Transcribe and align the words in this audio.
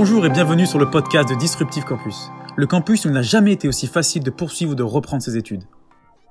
Bonjour 0.00 0.24
et 0.24 0.30
bienvenue 0.30 0.66
sur 0.66 0.78
le 0.78 0.88
podcast 0.88 1.28
de 1.28 1.34
Disruptive 1.34 1.84
Campus. 1.84 2.30
Le 2.56 2.66
campus 2.66 3.04
n'a 3.04 3.20
jamais 3.20 3.52
été 3.52 3.68
aussi 3.68 3.86
facile 3.86 4.22
de 4.22 4.30
poursuivre 4.30 4.72
ou 4.72 4.74
de 4.74 4.82
reprendre 4.82 5.22
ses 5.22 5.36
études. 5.36 5.64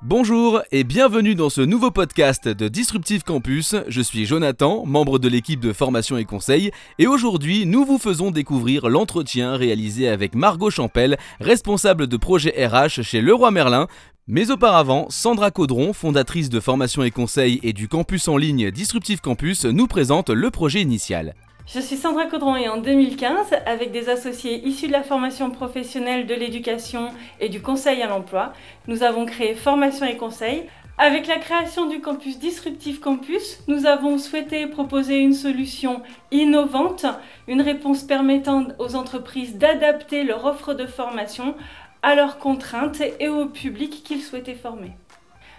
Bonjour 0.02 0.64
et 0.72 0.84
bienvenue 0.84 1.36
dans 1.36 1.52
ce 1.52 1.62
nouveau 1.62 1.92
podcast 1.92 2.48
de 2.48 2.68
Disruptive 2.68 3.22
Campus. 3.22 3.76
Je 3.88 4.02
suis 4.02 4.26
Jonathan, 4.26 4.88
membre 4.88 5.20
de 5.20 5.28
l'équipe 5.28 5.60
de 5.60 5.72
formation 5.72 6.18
et 6.18 6.26
conseil, 6.26 6.72
et 6.98 7.06
aujourd'hui 7.06 7.68
nous 7.68 7.86
vous 7.86 8.00
faisons 8.00 8.32
découvrir 8.32 8.90
l'entretien 8.90 9.56
réalisé 9.56 10.10
avec 10.10 10.34
Margot 10.34 10.72
Champel, 10.72 11.20
responsable 11.40 12.08
de 12.08 12.18
projet 12.18 12.66
RH 12.66 13.04
chez 13.04 13.22
Leroy 13.22 13.52
Merlin. 13.52 13.86
Mais 14.26 14.50
auparavant, 14.50 15.06
Sandra 15.10 15.52
Caudron, 15.52 15.94
fondatrice 15.94 16.50
de 16.50 16.60
formation 16.60 17.04
et 17.04 17.12
conseil 17.12 17.60
et 17.62 17.74
du 17.74 17.88
campus 17.88 18.30
en 18.30 18.38
ligne 18.38 18.72
Disruptive 18.72 19.22
Campus, 19.22 19.66
nous 19.66 19.86
présente 19.86 20.32
le 20.32 20.50
projet 20.50 20.82
initial. 20.82 21.36
Je 21.72 21.80
suis 21.80 21.98
Sandra 21.98 22.26
Caudron 22.26 22.56
et 22.56 22.68
en 22.68 22.78
2015, 22.78 23.54
avec 23.68 23.92
des 23.92 24.10
associés 24.10 24.68
issus 24.68 24.88
de 24.88 24.92
la 24.92 25.04
formation 25.04 25.52
professionnelle, 25.52 26.26
de 26.26 26.34
l'éducation 26.34 27.12
et 27.40 27.48
du 27.48 27.62
conseil 27.62 28.02
à 28.02 28.08
l'emploi, 28.08 28.54
nous 28.88 29.04
avons 29.04 29.28
créé 29.28 29.54
Formation 29.54 30.08
et 30.08 30.18
Conseil. 30.18 30.64
Avec 30.98 31.28
la 31.28 31.38
création 31.38 31.86
du 31.86 32.02
campus 32.02 32.40
Disruptive 32.40 33.00
Campus, 33.00 33.60
nous 33.68 33.86
avons 33.86 34.18
souhaité 34.18 34.66
proposer 34.66 35.20
une 35.20 35.36
solution 35.36 36.02
innovante, 36.32 37.06
une 37.48 37.62
réponse 37.62 38.02
permettant 38.02 38.66
aux 38.80 38.96
entreprises 38.96 39.56
d'adapter 39.56 40.24
leur 40.24 40.46
offre 40.46 40.74
de 40.74 40.88
formation 40.88 41.54
à 42.02 42.16
leurs 42.16 42.40
contraintes 42.40 43.04
et 43.20 43.30
au 43.30 43.46
public 43.46 44.02
qu'ils 44.04 44.24
souhaitaient 44.24 44.56
former. 44.56 44.94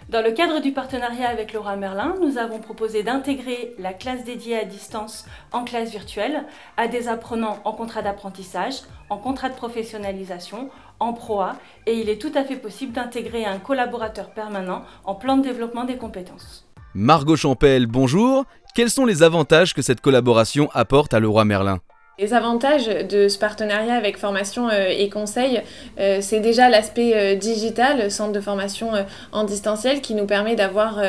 Dans 0.09 0.23
le 0.23 0.31
cadre 0.31 0.59
du 0.59 0.71
partenariat 0.71 1.29
avec 1.29 1.53
Laura 1.53 1.75
Merlin, 1.75 2.15
nous 2.21 2.37
avons 2.37 2.59
proposé 2.59 3.03
d'intégrer 3.03 3.73
la 3.79 3.93
classe 3.93 4.25
dédiée 4.25 4.57
à 4.57 4.65
distance 4.65 5.25
en 5.53 5.63
classe 5.63 5.91
virtuelle 5.91 6.43
à 6.75 6.87
des 6.87 7.07
apprenants 7.07 7.59
en 7.63 7.71
contrat 7.71 8.01
d'apprentissage, 8.01 8.81
en 9.09 9.17
contrat 9.17 9.49
de 9.49 9.55
professionnalisation, 9.55 10.69
en 10.99 11.13
proa, 11.13 11.55
et 11.85 11.93
il 11.93 12.09
est 12.09 12.21
tout 12.21 12.31
à 12.35 12.43
fait 12.43 12.57
possible 12.57 12.93
d'intégrer 12.93 13.45
un 13.45 13.59
collaborateur 13.59 14.31
permanent 14.31 14.83
en 15.05 15.15
plan 15.15 15.37
de 15.37 15.43
développement 15.43 15.85
des 15.85 15.97
compétences. 15.97 16.67
Margot 16.93 17.37
Champel, 17.37 17.85
bonjour. 17.85 18.45
Quels 18.75 18.89
sont 18.89 19.05
les 19.05 19.23
avantages 19.23 19.73
que 19.73 19.81
cette 19.81 20.01
collaboration 20.01 20.69
apporte 20.73 21.13
à 21.13 21.19
Leroy 21.19 21.45
Merlin? 21.45 21.79
Les 22.21 22.33
avantages 22.33 22.85
de 22.85 23.27
ce 23.27 23.39
partenariat 23.39 23.95
avec 23.95 24.17
formation 24.17 24.69
euh, 24.69 24.89
et 24.89 25.09
conseil, 25.09 25.61
euh, 25.99 26.19
c'est 26.21 26.39
déjà 26.39 26.69
l'aspect 26.69 27.13
euh, 27.15 27.35
digital, 27.35 28.11
centre 28.11 28.31
de 28.31 28.39
formation 28.39 28.91
en 29.31 29.43
distanciel, 29.43 30.01
qui 30.01 30.13
nous 30.13 30.25
permet 30.25 30.55
d'avoir 30.55 31.01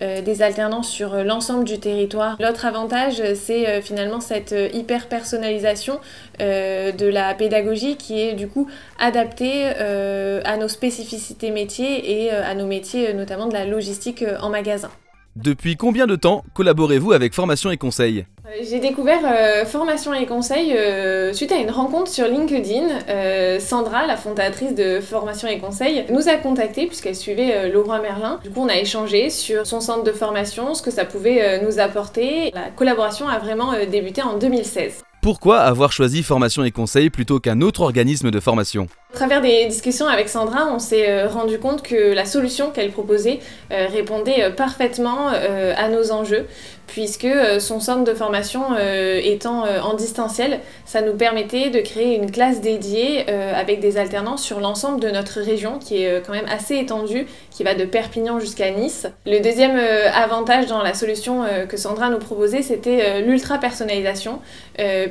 des 0.00 0.42
alternances 0.42 0.88
sur 0.88 1.14
l'ensemble 1.24 1.64
du 1.64 1.78
territoire. 1.78 2.36
L'autre 2.40 2.66
avantage, 2.66 3.22
c'est 3.34 3.80
finalement 3.82 4.20
cette 4.20 4.54
hyper 4.72 5.08
personnalisation 5.08 6.00
de 6.38 7.06
la 7.06 7.34
pédagogie 7.34 7.96
qui 7.96 8.20
est 8.20 8.34
du 8.34 8.48
coup 8.48 8.68
adaptée 8.98 9.66
à 9.66 10.56
nos 10.56 10.68
spécificités 10.68 11.50
métiers 11.50 12.24
et 12.24 12.30
à 12.30 12.54
nos 12.54 12.66
métiers 12.66 13.12
notamment 13.14 13.46
de 13.46 13.54
la 13.54 13.64
logistique 13.64 14.24
en 14.40 14.50
magasin. 14.50 14.90
Depuis 15.36 15.76
combien 15.76 16.08
de 16.08 16.16
temps 16.16 16.44
collaborez-vous 16.54 17.12
avec 17.12 17.34
Formation 17.34 17.70
et 17.70 17.76
Conseil? 17.76 18.26
Euh, 18.46 18.64
J'ai 18.68 18.80
découvert 18.80 19.20
euh, 19.24 19.64
Formation 19.64 20.12
et 20.12 20.26
Conseil 20.26 20.72
euh, 20.76 21.32
suite 21.32 21.52
à 21.52 21.56
une 21.56 21.70
rencontre 21.70 22.10
sur 22.10 22.26
LinkedIn. 22.26 23.60
Sandra, 23.60 24.06
la 24.06 24.16
fondatrice 24.16 24.74
de 24.74 25.00
Formation 25.00 25.46
et 25.46 25.58
Conseil, 25.58 26.04
nous 26.10 26.28
a 26.28 26.34
contactés 26.34 26.86
puisqu'elle 26.86 27.14
suivait 27.14 27.70
Laurent 27.70 28.00
Merlin. 28.02 28.40
Du 28.42 28.50
coup, 28.50 28.60
on 28.62 28.68
a 28.68 28.76
échangé 28.76 29.30
sur 29.30 29.66
son 29.66 29.80
centre 29.80 30.02
de 30.02 30.12
formation, 30.12 30.74
ce 30.74 30.82
que 30.82 30.90
ça 30.90 31.04
pouvait 31.04 31.60
nous 31.62 31.78
apporter. 31.78 32.50
La 32.52 32.70
collaboration 32.70 33.28
a 33.28 33.38
vraiment 33.38 33.72
débuté 33.88 34.22
en 34.22 34.36
2016. 34.36 35.02
Pourquoi 35.22 35.60
avoir 35.60 35.92
choisi 35.92 36.22
Formation 36.22 36.64
et 36.64 36.70
Conseil 36.70 37.10
plutôt 37.10 37.40
qu'un 37.40 37.60
autre 37.60 37.82
organisme 37.82 38.30
de 38.30 38.40
formation? 38.40 38.88
À 39.12 39.16
travers 39.16 39.40
des 39.40 39.66
discussions 39.66 40.06
avec 40.06 40.28
Sandra, 40.28 40.68
on 40.72 40.78
s'est 40.78 41.10
euh, 41.10 41.26
rendu 41.26 41.58
compte 41.58 41.82
que 41.82 42.14
la 42.14 42.24
solution 42.24 42.70
qu'elle 42.70 42.90
proposait 42.90 43.40
euh, 43.72 43.86
répondait 43.90 44.44
euh, 44.44 44.50
parfaitement 44.50 45.28
à 45.28 45.88
nos 45.88 46.12
enjeux, 46.12 46.46
puisque 46.86 47.28
son 47.60 47.80
centre 47.80 48.04
de 48.04 48.14
formation 48.14 48.76
étant 49.22 49.64
en 49.64 49.94
distanciel, 49.94 50.60
ça 50.84 51.02
nous 51.02 51.14
permettait 51.14 51.70
de 51.70 51.80
créer 51.80 52.16
une 52.16 52.30
classe 52.30 52.60
dédiée 52.60 53.28
avec 53.28 53.80
des 53.80 53.96
alternances 53.96 54.42
sur 54.42 54.60
l'ensemble 54.60 55.00
de 55.00 55.08
notre 55.08 55.40
région, 55.40 55.78
qui 55.78 56.02
est 56.02 56.24
quand 56.26 56.32
même 56.32 56.48
assez 56.50 56.76
étendue, 56.76 57.26
qui 57.50 57.62
va 57.62 57.74
de 57.74 57.84
Perpignan 57.84 58.40
jusqu'à 58.40 58.70
Nice. 58.70 59.06
Le 59.24 59.40
deuxième 59.40 59.78
avantage 60.12 60.66
dans 60.66 60.82
la 60.82 60.94
solution 60.94 61.44
que 61.68 61.76
Sandra 61.76 62.10
nous 62.10 62.18
proposait, 62.18 62.62
c'était 62.62 63.20
l'ultra 63.20 63.58
personnalisation, 63.58 64.40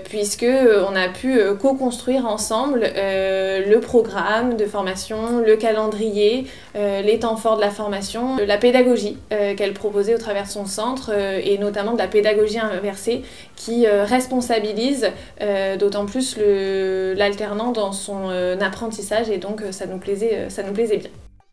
puisque 0.03 0.45
on 0.45 0.95
a 0.95 1.07
pu 1.07 1.39
co-construire 1.61 2.25
ensemble 2.25 2.81
le 2.81 3.79
programme 3.89 4.55
de 4.55 4.65
formation, 4.65 5.39
le 5.39 5.55
calendrier, 5.55 6.45
euh, 6.75 7.01
les 7.01 7.17
temps 7.17 7.37
forts 7.37 7.55
de 7.55 7.61
la 7.61 7.71
formation, 7.71 8.37
la 8.37 8.59
pédagogie 8.59 9.17
euh, 9.33 9.55
qu'elle 9.55 9.73
proposait 9.73 10.13
au 10.13 10.19
travers 10.19 10.43
de 10.43 10.49
son 10.49 10.67
centre 10.67 11.09
euh, 11.11 11.41
et 11.43 11.57
notamment 11.57 11.93
de 11.93 11.97
la 11.97 12.05
pédagogie 12.05 12.59
inversée 12.59 13.23
qui 13.55 13.87
responsabilise 13.87 15.11
d'autant 15.79 16.05
plus 16.05 16.37
l'alternant 16.37 17.71
dans 17.71 17.91
son 17.91 18.29
apprentissage 18.61 19.29
et 19.29 19.37
donc 19.37 19.61
ça 19.71 19.85
nous 19.85 19.97
plaisait 19.97 20.97
bien. 20.97 21.09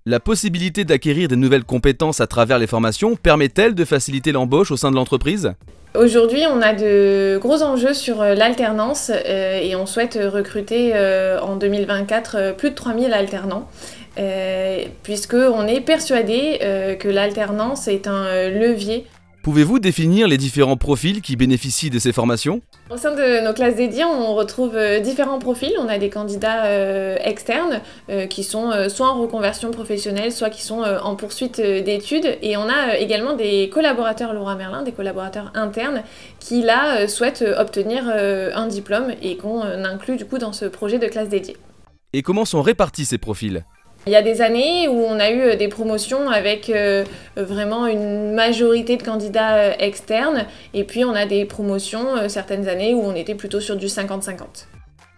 La 0.09 0.21
possibilité 0.21 0.85
d'acquérir 0.85 1.27
de 1.27 1.35
nouvelles 1.35 1.65
compétences 1.65 2.21
à 2.21 2.29
travers 2.29 2.61
les 2.61 2.69
formations 2.69 3.17
permet-elle 3.17 3.75
de 3.75 3.85
faciliter 3.85 4.31
l'embauche 4.31 4.71
au 4.71 4.77
sein 4.77 4.93
de 4.93 4.95
l'entreprise? 4.95 5.55
Aujourd'hui, 5.97 6.43
on 6.49 6.63
a 6.63 6.75
de 6.75 7.39
gros 7.43 7.65
enjeux 7.65 7.93
sur 7.93 8.23
euh, 8.23 8.35
l'alternance 8.35 9.11
euh, 9.11 9.59
et 9.61 9.75
on 9.75 9.85
souhaite 9.85 10.17
recruter 10.23 10.93
euh, 10.95 11.41
en 11.41 11.57
2024 11.57 12.55
plus 12.57 12.71
de 12.71 12.77
3000 12.77 13.13
alternants. 13.13 13.69
puisqu'on 15.03 15.67
est 15.67 15.81
persuadé 15.81 16.61
que 17.01 17.09
l'alternance 17.09 17.89
est 17.89 18.07
un 18.07 18.49
levier 18.49 19.07
Pouvez-vous 19.47 19.79
définir 19.79 20.27
les 20.27 20.39
différents 20.39 20.77
profils 20.77 21.23
qui 21.23 21.37
bénéficient 21.37 21.89
de 21.89 22.01
ces 22.01 22.13
formations? 22.13 22.63
Au 22.91 22.97
sein 22.97 23.15
de 23.15 23.45
nos 23.47 23.55
classes 23.55 23.77
dédiées, 23.77 24.05
on 24.05 24.35
retrouve 24.35 24.75
euh, 24.75 24.99
différents 24.99 25.39
profils. 25.39 25.73
On 25.79 25.87
a 25.87 25.99
des 25.99 26.11
candidats 26.11 26.65
euh, 26.65 27.17
externes 27.23 27.81
euh, 28.11 28.27
qui 28.27 28.43
sont 28.43 28.73
soit 28.89 29.09
en 29.09 29.21
reconversion 29.21 29.71
professionnelle, 29.71 30.33
soit 30.33 30.51
qui 30.51 30.63
sont 30.63 30.81
en 30.81 31.15
poursuite 31.15 31.61
d'études. 31.61 32.37
Et 32.43 32.57
on 32.57 32.69
a 32.69 32.97
également 32.99 33.37
des 33.37 33.71
collaborateurs 33.73 34.35
Laura 34.35 34.57
Merlin, 34.57 34.83
des 34.83 34.91
collaborateurs 34.91 35.53
internes, 35.55 36.03
qui 36.41 36.63
là 36.63 37.07
souhaitent 37.07 37.45
obtenir 37.57 38.09
un 38.09 38.67
diplôme 38.67 39.13
et 39.23 39.37
qu'on 39.37 39.63
inclut 39.63 40.17
du 40.17 40.25
coup 40.25 40.39
dans 40.39 40.53
ce 40.53 40.65
projet 40.65 40.99
de 40.99 41.07
classe 41.07 41.29
dédiée. 41.29 41.57
Et 42.13 42.23
comment 42.23 42.45
sont 42.45 42.63
répartis 42.63 43.05
ces 43.05 43.19
profils? 43.19 43.65
Il 44.07 44.13
y 44.13 44.17
a 44.17 44.23
des 44.23 44.41
années 44.41 44.87
où 44.89 45.03
on 45.05 45.19
a 45.19 45.31
eu 45.31 45.41
euh, 45.41 45.57
des 45.57 45.69
promotions 45.69 46.31
avec 46.31 46.71
euh, 46.71 47.05
vraiment 47.37 47.87
une 47.87 48.33
majorité 48.33 48.97
de 48.97 49.03
candidats 49.03 49.57
euh, 49.57 49.73
externes, 49.79 50.47
et 50.75 50.85
puis 50.85 51.05
on 51.05 51.13
a 51.13 51.27
des 51.27 51.45
promotions 51.45 52.29
certaines 52.29 52.69
années 52.69 52.95
où 52.95 53.03
on 53.03 53.15
était 53.15 53.35
plutôt 53.35 53.61
sur 53.61 53.77
du 53.77 53.87
50-50. 53.87 54.67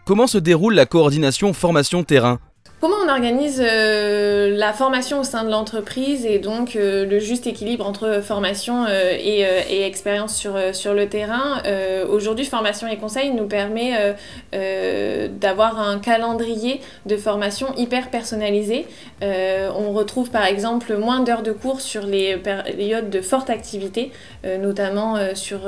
Comment 0.07 0.27
se 0.27 0.39
déroule 0.39 0.75
la 0.75 0.87
coordination 0.87 1.53
formation-terrain? 1.53 2.39
Comment 2.81 2.99
on 3.05 3.09
organise 3.09 3.61
euh, 3.61 4.57
la 4.57 4.73
formation 4.73 5.19
au 5.19 5.25
sein 5.25 5.43
de 5.43 5.51
l'entreprise 5.51 6.25
et 6.25 6.39
donc 6.39 6.77
euh, 6.77 7.05
le 7.07 7.19
juste 7.19 7.49
équilibre 7.49 7.85
entre 7.85 8.21
formation 8.23 8.85
euh, 8.85 9.17
et, 9.19 9.41
et, 9.41 9.85
expérience 9.85 10.37
sur, 10.37 10.57
sur 10.73 10.95
le 10.95 11.09
terrain? 11.09 11.61
Aujourd'hui, 12.09 12.45
formation 12.45 12.87
et 12.87 12.97
conseil 12.97 13.33
nous 13.33 13.47
permet 13.47 14.15
d'avoir 14.53 15.81
un 15.81 15.99
calendrier 15.99 16.81
de 17.07 17.17
formation 17.17 17.75
hyper 17.77 18.11
personnalisé. 18.11 18.87
on 19.23 19.93
retrouve 19.93 20.31
par 20.31 20.45
exemple 20.45 20.97
moins 20.97 21.21
d'heures 21.21 21.43
de 21.43 21.53
cours 21.53 21.81
sur 21.81 22.03
les 22.03 22.37
périodes 22.37 23.11
de 23.11 23.21
forte 23.21 23.51
activité, 23.51 24.13
notamment 24.45 25.17
sur 25.35 25.61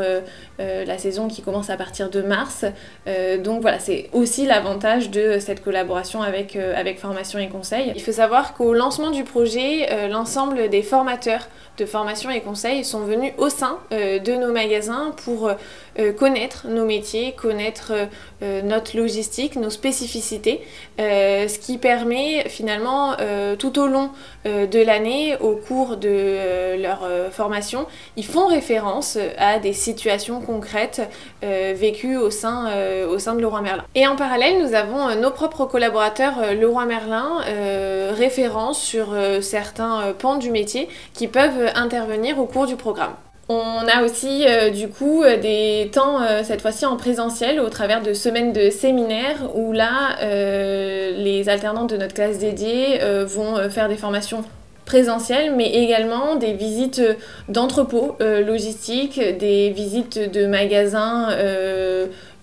la 0.59 0.98
saison 0.98 1.28
qui 1.28 1.42
commence 1.42 1.71
à 1.71 1.77
partir 1.77 2.10
de 2.10 2.22
mars. 2.22 2.65
donc 3.42 3.63
voilà, 3.63 3.78
c'est 3.78 4.10
aussi 4.13 4.47
l'avantage 4.47 5.10
de 5.10 5.39
cette 5.39 5.63
collaboration 5.63 6.22
avec, 6.22 6.56
avec 6.56 7.00
formation 7.01 7.39
et 7.39 7.49
conseil. 7.49 7.93
Il 7.97 8.03
faut 8.03 8.13
savoir 8.13 8.55
qu'au 8.55 8.73
lancement 8.75 9.11
du 9.11 9.25
projet, 9.25 9.91
euh, 9.91 10.09
l'ensemble 10.09 10.69
des 10.69 10.83
formateurs 10.83 11.49
de 11.79 11.87
formation 11.87 12.31
et 12.31 12.41
conseil 12.41 12.85
sont 12.85 13.01
venus 13.01 13.33
au 13.39 13.49
sein 13.49 13.79
euh, 13.93 14.19
de 14.19 14.35
nos 14.35 14.53
magasins 14.53 15.13
pour 15.25 15.51
euh, 15.98 16.13
connaître 16.13 16.66
nos 16.69 16.84
métiers, 16.84 17.33
connaître 17.33 17.92
notre 18.41 18.97
logistique, 18.97 19.57
nos 19.57 19.69
spécificités, 19.69 20.63
ce 20.98 21.59
qui 21.59 21.77
permet 21.77 22.48
finalement 22.48 23.15
tout 23.59 23.78
au 23.78 23.87
long 23.87 24.09
de 24.47 24.83
l'année, 24.83 25.37
au 25.41 25.57
cours 25.57 25.98
de 25.98 26.81
leur 26.81 27.07
formation, 27.31 27.87
ils 28.16 28.25
font 28.25 28.47
référence 28.47 29.19
à 29.37 29.59
des 29.59 29.75
situations 29.75 30.41
concrètes 30.41 31.03
vécues 31.42 32.16
au 32.16 32.31
sein, 32.31 32.72
au 33.07 33.19
sein 33.19 33.34
de 33.34 33.41
Leroy 33.41 33.60
Merlin. 33.60 33.84
Et 33.95 34.07
en 34.07 34.16
parallèle, 34.16 34.63
nous 34.63 34.72
avons 34.72 35.15
nos 35.16 35.31
propres 35.31 35.66
collaborateurs 35.66 36.54
Leroy 36.54 36.87
Merlin, 36.87 37.42
référents 38.13 38.72
sur 38.72 39.15
certains 39.42 40.15
pans 40.19 40.37
du 40.37 40.51
métier 40.51 40.89
qui 41.13 41.28
peuvent 41.28 41.71
intervenir 41.75 42.39
au 42.39 42.47
cours 42.47 42.66
du 42.66 42.77
programme. 42.77 43.15
On 43.53 43.89
a 43.89 44.05
aussi 44.05 44.45
du 44.73 44.87
coup 44.87 45.25
des 45.43 45.91
temps 45.93 46.21
cette 46.45 46.63
fois-ci 46.63 46.87
en 46.87 46.97
présentiel 46.97 47.59
au 47.59 47.69
travers 47.69 48.01
de 48.01 48.13
semaines 48.13 48.53
de 48.53 48.71
séminaires 48.71 49.57
où 49.57 49.73
là 49.73 50.17
les 50.21 51.49
alternantes 51.49 51.91
de 51.91 51.97
notre 51.97 52.15
classe 52.15 52.39
dédiée 52.39 53.01
vont 53.27 53.69
faire 53.69 53.89
des 53.89 53.97
formations 53.97 54.45
présentielles 54.85 55.53
mais 55.57 55.69
également 55.69 56.37
des 56.37 56.53
visites 56.53 57.03
d'entrepôts 57.49 58.17
logistiques, 58.21 59.21
des 59.41 59.71
visites 59.71 60.31
de 60.31 60.47
magasins 60.47 61.31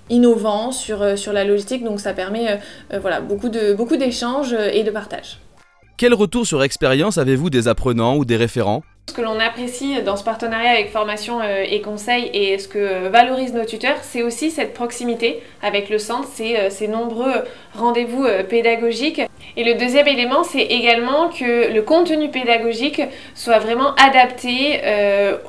innovants 0.09 0.73
sur, 0.73 1.17
sur 1.17 1.31
la 1.31 1.45
logistique 1.45 1.85
donc 1.85 2.01
ça 2.01 2.11
permet 2.11 2.59
voilà, 2.99 3.21
beaucoup 3.21 3.47
d'échanges 3.47 4.51
beaucoup 4.51 4.73
et 4.73 4.83
de 4.83 4.91
partage. 4.91 5.39
Quel 5.95 6.13
retour 6.13 6.45
sur 6.45 6.63
expérience 6.63 7.17
avez-vous 7.17 7.49
des 7.49 7.69
apprenants 7.69 8.17
ou 8.17 8.25
des 8.25 8.35
référents? 8.35 8.83
Ce 9.09 9.13
que 9.13 9.21
l'on 9.21 9.39
apprécie 9.39 10.01
dans 10.03 10.17
ce 10.17 10.23
partenariat 10.23 10.71
avec 10.71 10.91
formation 10.91 11.39
euh, 11.41 11.63
et 11.67 11.81
conseil 11.81 12.29
et 12.33 12.59
ce 12.59 12.67
que 12.67 13.07
valorisent 13.07 13.53
nos 13.53 13.65
tuteurs, 13.65 13.97
c'est 14.01 14.21
aussi 14.21 14.51
cette 14.51 14.73
proximité 14.73 15.41
avec 15.61 15.89
le 15.89 15.97
centre, 15.97 16.27
c'est 16.31 16.59
euh, 16.59 16.69
ces 16.69 16.87
nombreux 16.87 17.33
rendez-vous 17.73 18.25
euh, 18.25 18.43
pédagogiques. 18.43 19.21
Et 19.55 19.63
le 19.63 19.79
deuxième 19.79 20.07
élément, 20.07 20.43
c'est 20.43 20.61
également 20.61 21.29
que 21.29 21.73
le 21.73 21.81
contenu 21.81 22.29
pédagogique 22.29 23.01
soit 23.33 23.59
vraiment 23.59 23.95
adapté 23.95 24.79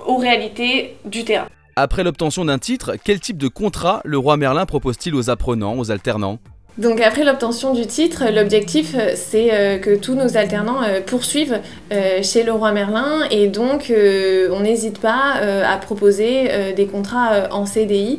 aux 0.07 0.17
réalités 0.17 0.97
du 1.05 1.25
terrain. 1.25 1.47
Après 1.77 2.05
l'obtention 2.05 2.47
d'un 2.47 2.59
titre, 2.59 2.95
quel 3.05 3.21
type 3.21 3.37
de 3.37 3.49
contrat 3.49 4.01
le 4.05 4.17
roi 4.17 4.39
Merlin 4.39 4.65
propose-t-il 4.65 5.15
aux 5.15 5.29
apprenants, 5.29 5.77
aux 5.77 5.91
alternants? 5.91 6.39
Donc 6.79 7.01
après 7.01 7.25
l'obtention 7.25 7.75
du 7.75 7.87
titre, 7.89 8.23
l'objectif 8.33 8.95
euh, 8.97 9.11
c'est 9.17 9.53
euh, 9.53 9.79
que 9.79 9.97
tous 9.97 10.15
nos 10.15 10.37
alternants 10.37 10.81
euh, 10.85 11.01
poursuivent 11.01 11.59
chez 12.23 12.45
le 12.45 12.53
roi 12.53 12.71
Merlin. 12.71 13.23
Et 13.31 13.49
donc 13.49 13.91
on 13.91 14.61
n'hésite 14.61 15.01
pas 15.01 15.41
à 15.67 15.77
proposer 15.79 16.75
des 16.77 16.87
contrats 16.87 17.49
en 17.51 17.65
CDI 17.65 18.19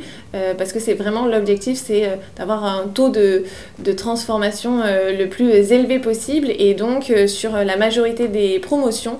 parce 0.57 0.73
que 0.73 0.79
c'est 0.79 0.95
vraiment 0.95 1.27
l'objectif 1.27 1.77
c'est 1.77 2.09
d'avoir 2.35 2.65
un 2.65 2.87
taux 2.87 3.09
de, 3.09 3.43
de 3.77 3.91
transformation 3.91 4.81
le 4.83 5.25
plus 5.25 5.71
élevé 5.71 5.99
possible. 5.99 6.47
Et 6.57 6.73
donc 6.73 7.13
sur 7.27 7.51
la 7.51 7.77
majorité 7.77 8.27
des 8.27 8.57
promotions 8.57 9.19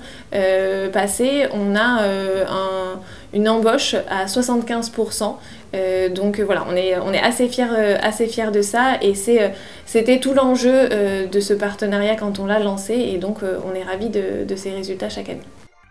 passées 0.92 1.46
on 1.52 1.76
a 1.76 2.02
un 2.48 2.98
une 3.32 3.48
embauche 3.48 3.94
à 4.08 4.26
75%. 4.26 5.36
Euh, 5.74 6.08
donc 6.08 6.40
voilà, 6.40 6.66
on 6.68 6.74
est, 6.74 7.48
fiers 7.48 7.64
euh, 7.70 7.96
assez 8.02 8.26
fier 8.26 8.50
de 8.50 8.62
ça 8.62 8.98
et 9.02 9.14
euh, 9.28 9.48
c'était 9.86 10.18
tout 10.18 10.34
l'enjeu 10.34 10.88
de 11.30 11.40
ce 11.40 11.54
partenariat 11.54 12.16
quand 12.16 12.38
on 12.38 12.46
l'a 12.46 12.58
lancé 12.58 12.94
et 12.94 13.18
donc 13.18 13.38
on 13.42 13.74
est 13.74 13.82
ravis 13.82 14.08
de, 14.08 14.44
de 14.46 14.56
ces 14.56 14.70
résultats 14.70 15.08
chaque 15.08 15.28
année. 15.28 15.40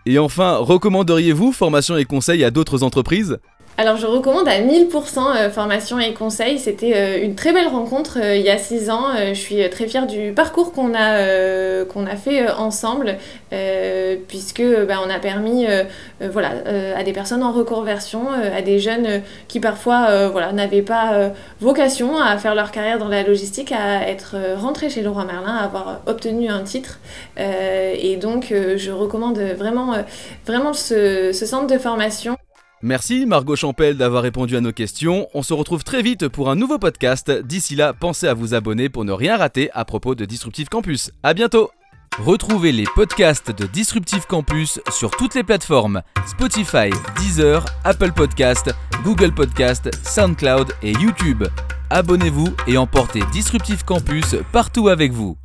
Et 0.06 0.18
enfin, 0.18 0.56
recommanderiez-vous 0.56 1.52
formation 1.52 1.96
et 1.96 2.04
conseils 2.04 2.44
à 2.44 2.50
d'autres 2.50 2.82
entreprises? 2.82 3.38
Alors 3.80 3.96
je 3.96 4.06
recommande 4.06 4.46
à 4.46 4.60
1000% 4.60 5.36
euh, 5.36 5.48
formation 5.48 5.98
et 5.98 6.12
conseils. 6.12 6.58
C'était 6.58 6.92
euh, 6.94 7.24
une 7.24 7.34
très 7.34 7.54
belle 7.54 7.68
rencontre 7.68 8.18
euh, 8.22 8.36
il 8.36 8.42
y 8.42 8.50
a 8.50 8.58
6 8.58 8.90
ans. 8.90 9.06
je 9.16 9.32
suis 9.32 9.70
très 9.70 9.86
fière 9.86 10.06
du 10.06 10.32
parcours 10.32 10.74
qu'on 10.74 10.92
a, 10.94 11.80
a 11.80 12.16
fait 12.16 12.50
ensemble 12.50 13.16
puisque 14.28 14.62
bah, 14.86 14.96
on 15.04 15.10
a 15.10 15.18
permis 15.18 15.66
voilà, 16.20 16.52
à 16.96 17.02
des 17.02 17.12
personnes 17.12 17.42
en 17.42 17.52
reconversion, 17.52 18.28
à 18.30 18.62
des 18.62 18.78
jeunes 18.78 19.22
qui 19.48 19.60
parfois 19.60 20.28
voilà, 20.28 20.52
n'avaient 20.52 20.82
pas 20.82 21.30
vocation 21.60 22.20
à 22.20 22.36
faire 22.38 22.54
leur 22.54 22.70
carrière 22.70 22.98
dans 22.98 23.08
la 23.08 23.22
logistique, 23.22 23.72
à 23.72 24.08
être 24.08 24.36
rentrés 24.56 24.90
chez 24.90 25.02
Leroy 25.02 25.24
Merlin, 25.24 25.56
à 25.56 25.64
avoir 25.64 26.00
obtenu 26.06 26.48
un 26.48 26.62
titre. 26.62 27.00
et 27.36 28.16
donc 28.16 28.52
je 28.76 28.90
recommande 28.90 29.38
vraiment, 29.38 29.94
vraiment 30.46 30.72
ce 30.72 31.32
centre 31.32 31.66
de 31.66 31.78
formation. 31.78 32.36
Merci 32.82 33.26
Margot 33.26 33.56
Champel 33.56 33.98
d'avoir 33.98 34.22
répondu 34.22 34.56
à 34.56 34.62
nos 34.62 34.72
questions. 34.72 35.28
On 35.34 35.42
se 35.42 35.52
retrouve 35.52 35.84
très 35.84 36.00
vite 36.00 36.28
pour 36.28 36.48
un 36.48 36.56
nouveau 36.56 36.78
podcast. 36.78 37.30
D'ici 37.30 37.76
là, 37.76 37.92
pensez 37.92 38.26
à 38.26 38.32
vous 38.32 38.54
abonner 38.54 38.88
pour 38.88 39.04
ne 39.04 39.12
rien 39.12 39.36
rater 39.36 39.70
à 39.72 39.84
propos 39.84 40.14
de 40.14 40.24
Disruptive 40.24 40.68
Campus. 40.68 41.10
À 41.22 41.34
bientôt 41.34 41.70
Retrouvez 42.18 42.72
les 42.72 42.84
podcasts 42.94 43.50
de 43.50 43.66
Disruptive 43.66 44.26
Campus 44.26 44.80
sur 44.90 45.10
toutes 45.10 45.34
les 45.34 45.44
plateformes 45.44 46.02
Spotify, 46.26 46.90
Deezer, 47.16 47.64
Apple 47.84 48.12
Podcast, 48.12 48.74
Google 49.04 49.32
Podcast, 49.32 49.90
SoundCloud 50.02 50.72
et 50.82 50.92
YouTube. 50.92 51.44
Abonnez-vous 51.90 52.48
et 52.66 52.76
emportez 52.76 53.20
Disruptive 53.32 53.84
Campus 53.84 54.36
partout 54.52 54.88
avec 54.88 55.12
vous. 55.12 55.36